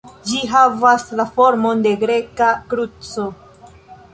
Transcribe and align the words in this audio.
Ĝi 0.27 0.39
havas 0.53 1.05
la 1.19 1.25
formon 1.35 1.83
de 1.87 1.91
Greka 2.05 2.51
kruco. 2.73 3.29